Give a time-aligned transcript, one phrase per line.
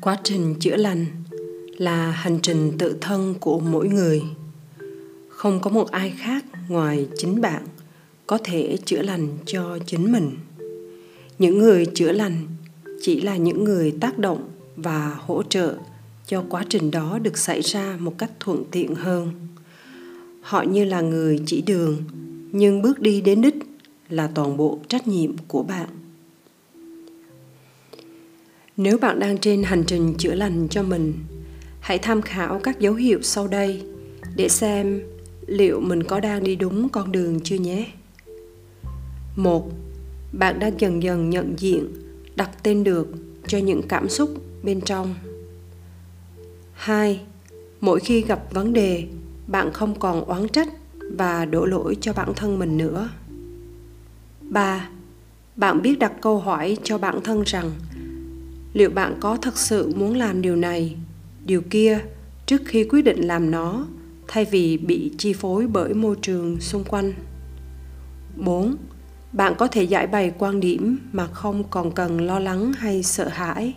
[0.00, 1.06] quá trình chữa lành
[1.78, 4.22] là hành trình tự thân của mỗi người.
[5.28, 7.62] Không có một ai khác ngoài chính bạn
[8.26, 10.30] có thể chữa lành cho chính mình.
[11.38, 12.46] Những người chữa lành
[13.02, 15.74] chỉ là những người tác động và hỗ trợ
[16.26, 19.30] cho quá trình đó được xảy ra một cách thuận tiện hơn.
[20.40, 21.96] Họ như là người chỉ đường,
[22.52, 23.56] nhưng bước đi đến đích
[24.08, 25.88] là toàn bộ trách nhiệm của bạn
[28.82, 31.14] nếu bạn đang trên hành trình chữa lành cho mình,
[31.80, 33.82] hãy tham khảo các dấu hiệu sau đây
[34.36, 35.00] để xem
[35.46, 37.86] liệu mình có đang đi đúng con đường chưa nhé.
[39.36, 39.70] Một,
[40.32, 41.88] bạn đang dần dần nhận diện,
[42.36, 43.08] đặt tên được
[43.46, 44.30] cho những cảm xúc
[44.62, 45.14] bên trong.
[46.72, 47.20] Hai,
[47.80, 49.04] mỗi khi gặp vấn đề,
[49.46, 50.68] bạn không còn oán trách
[51.16, 53.08] và đổ lỗi cho bản thân mình nữa.
[54.40, 54.88] Ba,
[55.56, 57.70] bạn biết đặt câu hỏi cho bản thân rằng
[58.72, 60.96] liệu bạn có thật sự muốn làm điều này
[61.44, 61.98] điều kia
[62.46, 63.86] trước khi quyết định làm nó
[64.28, 67.12] thay vì bị chi phối bởi môi trường xung quanh
[68.36, 68.76] 4.
[69.32, 73.28] Bạn có thể giải bày quan điểm mà không còn cần lo lắng hay sợ
[73.28, 73.74] hãi.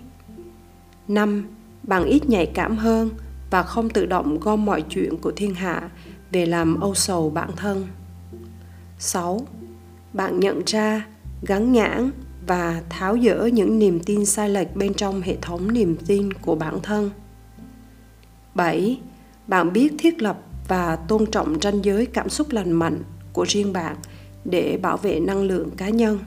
[1.07, 1.45] 5.
[1.83, 3.09] Bạn ít nhạy cảm hơn
[3.51, 5.89] và không tự động gom mọi chuyện của thiên hạ
[6.31, 7.87] về làm âu sầu bản thân.
[8.99, 9.47] 6.
[10.13, 11.05] Bạn nhận ra,
[11.41, 12.11] gắn nhãn
[12.47, 16.55] và tháo dỡ những niềm tin sai lệch bên trong hệ thống niềm tin của
[16.55, 17.11] bản thân.
[18.55, 18.99] 7.
[19.47, 23.73] Bạn biết thiết lập và tôn trọng ranh giới cảm xúc lành mạnh của riêng
[23.73, 23.95] bạn
[24.45, 26.19] để bảo vệ năng lượng cá nhân.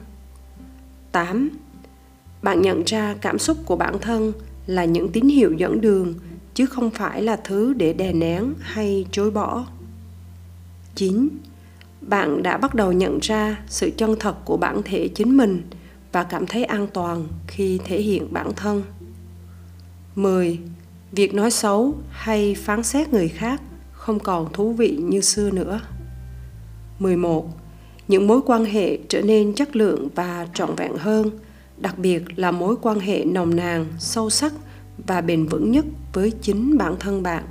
[1.11, 1.49] 8.
[2.41, 4.33] Bạn nhận ra cảm xúc của bản thân
[4.67, 6.13] là những tín hiệu dẫn đường,
[6.53, 9.67] chứ không phải là thứ để đè nén hay chối bỏ.
[10.95, 11.29] 9.
[12.01, 15.61] Bạn đã bắt đầu nhận ra sự chân thật của bản thể chính mình
[16.17, 18.83] và cảm thấy an toàn khi thể hiện bản thân.
[20.15, 20.59] 10.
[21.11, 23.61] Việc nói xấu hay phán xét người khác
[23.91, 25.81] không còn thú vị như xưa nữa.
[26.99, 27.47] 11.
[28.07, 31.29] Những mối quan hệ trở nên chất lượng và trọn vẹn hơn,
[31.77, 34.53] đặc biệt là mối quan hệ nồng nàn, sâu sắc
[35.07, 37.43] và bền vững nhất với chính bản thân bạn.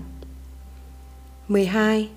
[1.49, 2.09] 12.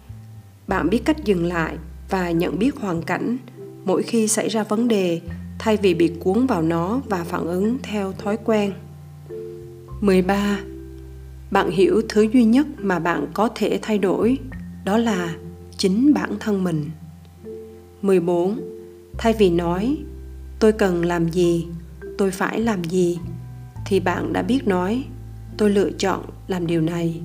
[0.67, 1.77] Bạn biết cách dừng lại
[2.09, 3.37] và nhận biết hoàn cảnh
[3.85, 5.21] mỗi khi xảy ra vấn đề
[5.59, 8.73] thay vì bị cuốn vào nó và phản ứng theo thói quen.
[10.01, 10.59] 13.
[11.51, 14.37] Bạn hiểu thứ duy nhất mà bạn có thể thay đổi,
[14.85, 15.35] đó là
[15.77, 16.89] chính bản thân mình.
[18.01, 18.59] 14.
[19.17, 19.97] Thay vì nói
[20.59, 21.67] tôi cần làm gì,
[22.17, 23.19] tôi phải làm gì
[23.85, 25.03] thì bạn đã biết nói
[25.57, 27.21] tôi lựa chọn làm điều này,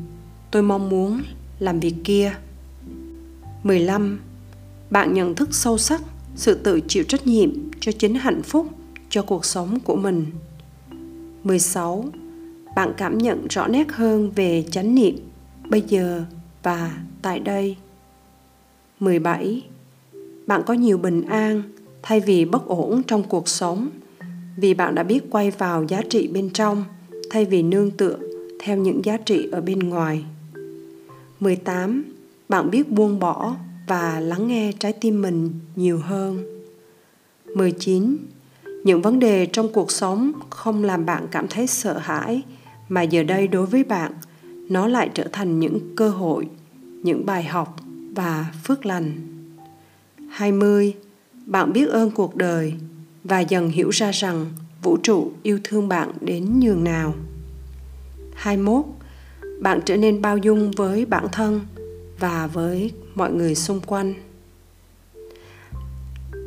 [0.51, 1.23] tôi mong muốn
[1.59, 2.35] làm việc kia.
[3.63, 4.21] 15.
[4.91, 6.03] Bạn nhận thức sâu sắc
[6.37, 7.51] sự tự chịu trách nhiệm
[7.81, 8.67] cho chính hạnh phúc,
[9.09, 10.27] cho cuộc sống của mình.
[11.45, 12.05] 16.
[12.77, 15.17] Bạn cảm nhận rõ nét hơn về chánh niệm
[15.69, 16.25] bây giờ
[16.63, 17.77] và tại đây.
[19.01, 19.63] 17.
[20.47, 21.63] Bạn có nhiều bình an
[22.03, 23.89] thay vì bất ổn trong cuộc sống,
[24.57, 26.85] vì bạn đã biết quay vào giá trị bên trong
[27.31, 28.19] thay vì nương tựa
[28.61, 30.25] theo những giá trị ở bên ngoài.
[31.41, 32.05] 18.
[32.49, 33.57] Bạn biết buông bỏ
[33.87, 36.45] và lắng nghe trái tim mình nhiều hơn.
[37.55, 38.17] 19.
[38.85, 42.43] Những vấn đề trong cuộc sống không làm bạn cảm thấy sợ hãi
[42.89, 44.13] mà giờ đây đối với bạn
[44.69, 46.49] nó lại trở thành những cơ hội,
[47.03, 47.77] những bài học
[48.15, 49.13] và phước lành.
[50.31, 50.95] 20.
[51.47, 52.75] Bạn biết ơn cuộc đời
[53.25, 54.47] và dần hiểu ra rằng
[54.83, 57.15] vũ trụ yêu thương bạn đến nhường nào.
[58.35, 58.85] 21.
[59.61, 61.61] Bạn trở nên bao dung với bản thân
[62.19, 64.15] và với mọi người xung quanh.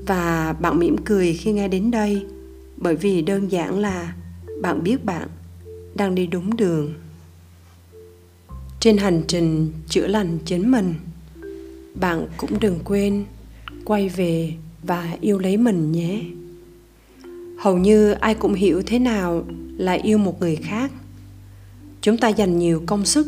[0.07, 2.25] Và bạn mỉm cười khi nghe đến đây,
[2.77, 4.15] bởi vì đơn giản là
[4.61, 5.27] bạn biết bạn
[5.95, 6.93] đang đi đúng đường.
[8.79, 10.93] Trên hành trình chữa lành chính mình,
[11.95, 13.25] bạn cũng đừng quên
[13.85, 16.21] quay về và yêu lấy mình nhé.
[17.59, 19.45] Hầu như ai cũng hiểu thế nào
[19.77, 20.91] là yêu một người khác.
[22.01, 23.27] Chúng ta dành nhiều công sức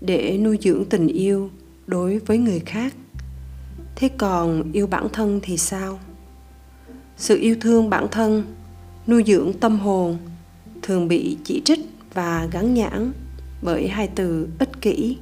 [0.00, 1.50] để nuôi dưỡng tình yêu
[1.86, 2.94] đối với người khác.
[3.96, 5.98] Thế còn yêu bản thân thì sao?
[7.16, 8.44] Sự yêu thương bản thân,
[9.06, 10.18] nuôi dưỡng tâm hồn
[10.82, 11.80] thường bị chỉ trích
[12.14, 13.12] và gắn nhãn
[13.62, 15.16] bởi hai từ ích kỷ.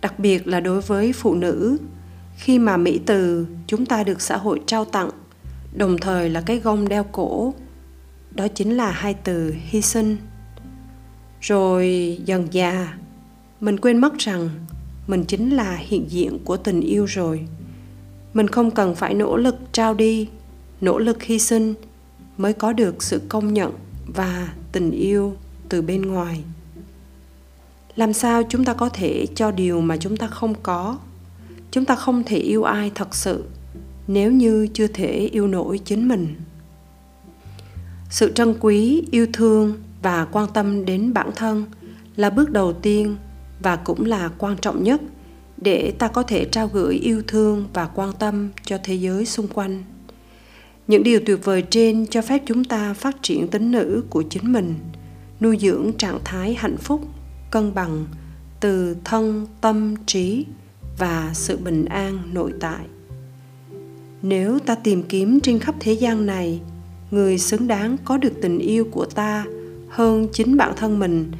[0.00, 1.78] Đặc biệt là đối với phụ nữ,
[2.36, 5.10] khi mà mỹ từ chúng ta được xã hội trao tặng,
[5.74, 7.54] đồng thời là cái gông đeo cổ,
[8.30, 10.16] đó chính là hai từ hy sinh.
[11.40, 12.98] Rồi dần già,
[13.60, 14.50] mình quên mất rằng
[15.08, 17.46] mình chính là hiện diện của tình yêu rồi.
[18.34, 20.28] Mình không cần phải nỗ lực trao đi,
[20.80, 21.74] nỗ lực hy sinh
[22.36, 23.72] mới có được sự công nhận
[24.06, 25.36] và tình yêu
[25.68, 26.44] từ bên ngoài.
[27.96, 30.98] Làm sao chúng ta có thể cho điều mà chúng ta không có?
[31.70, 33.44] Chúng ta không thể yêu ai thật sự
[34.06, 36.34] nếu như chưa thể yêu nổi chính mình.
[38.10, 41.64] Sự trân quý, yêu thương và quan tâm đến bản thân
[42.16, 43.16] là bước đầu tiên
[43.62, 45.00] và cũng là quan trọng nhất
[45.56, 49.48] để ta có thể trao gửi yêu thương và quan tâm cho thế giới xung
[49.48, 49.84] quanh.
[50.86, 54.52] Những điều tuyệt vời trên cho phép chúng ta phát triển tính nữ của chính
[54.52, 54.74] mình,
[55.40, 57.00] nuôi dưỡng trạng thái hạnh phúc,
[57.50, 58.06] cân bằng
[58.60, 60.46] từ thân, tâm, trí
[60.98, 62.84] và sự bình an nội tại.
[64.22, 66.60] Nếu ta tìm kiếm trên khắp thế gian này,
[67.10, 69.44] người xứng đáng có được tình yêu của ta
[69.88, 71.30] hơn chính bản thân mình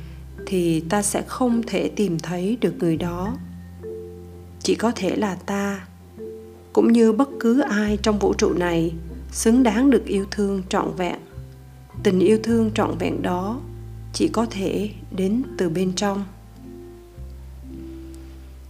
[0.51, 3.37] thì ta sẽ không thể tìm thấy được người đó.
[4.63, 5.87] Chỉ có thể là ta,
[6.73, 8.93] cũng như bất cứ ai trong vũ trụ này,
[9.33, 11.19] xứng đáng được yêu thương trọn vẹn.
[12.03, 13.61] Tình yêu thương trọn vẹn đó
[14.13, 16.25] chỉ có thể đến từ bên trong.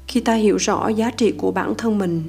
[0.09, 2.23] Khi ta hiểu rõ giá trị của bản thân mình,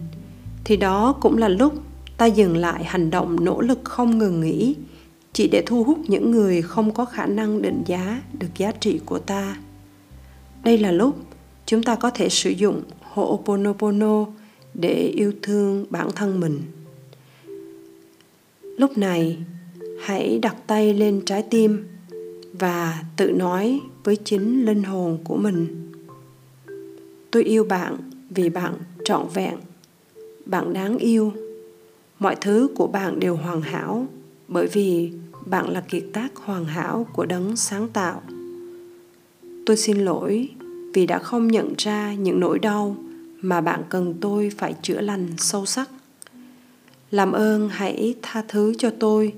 [0.64, 1.74] thì đó cũng là lúc
[2.18, 4.76] ta dừng lại hành động nỗ lực không ngừng nghỉ
[5.34, 9.00] chỉ để thu hút những người không có khả năng định giá được giá trị
[9.06, 9.58] của ta.
[10.64, 11.16] Đây là lúc
[11.66, 12.82] chúng ta có thể sử dụng
[13.14, 14.26] ho'oponopono
[14.74, 16.62] để yêu thương bản thân mình.
[18.62, 19.38] Lúc này,
[20.02, 21.88] hãy đặt tay lên trái tim
[22.54, 25.92] và tự nói với chính linh hồn của mình.
[27.32, 27.98] Tôi yêu bạn
[28.30, 28.74] vì bạn
[29.04, 29.58] trọn vẹn.
[30.46, 31.34] Bạn đáng yêu.
[32.20, 34.08] Mọi thứ của bạn đều hoàn hảo
[34.50, 35.12] bởi vì
[35.46, 38.22] bạn là kiệt tác hoàn hảo của đấng sáng tạo.
[39.66, 40.50] Tôi xin lỗi
[40.94, 42.96] vì đã không nhận ra những nỗi đau
[43.42, 45.90] mà bạn cần tôi phải chữa lành sâu sắc.
[47.12, 49.34] Làm ơn hãy tha thứ cho tôi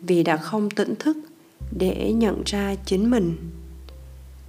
[0.00, 1.16] vì đã không tỉnh thức
[1.78, 3.36] để nhận ra chính mình.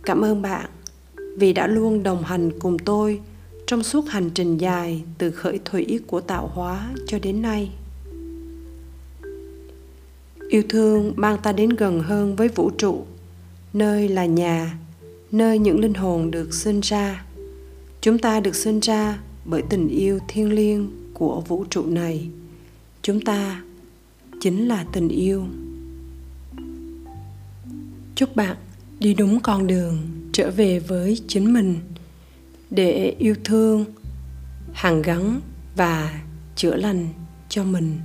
[0.03, 0.69] Cảm ơn bạn
[1.37, 3.19] vì đã luôn đồng hành cùng tôi
[3.67, 7.71] trong suốt hành trình dài từ khởi thủy của tạo hóa cho đến nay
[10.51, 13.05] yêu thương mang ta đến gần hơn với vũ trụ.
[13.73, 14.77] Nơi là nhà,
[15.31, 17.25] nơi những linh hồn được sinh ra.
[18.01, 22.29] Chúng ta được sinh ra bởi tình yêu thiêng liêng của vũ trụ này.
[23.01, 23.61] Chúng ta
[24.41, 25.45] chính là tình yêu.
[28.15, 28.55] Chúc bạn
[28.99, 29.97] đi đúng con đường,
[30.31, 31.75] trở về với chính mình.
[32.69, 33.85] Để yêu thương
[34.73, 35.41] hàn gắn
[35.75, 36.21] và
[36.55, 37.07] chữa lành
[37.49, 37.97] cho mình.